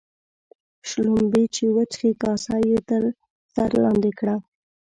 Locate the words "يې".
2.69-2.79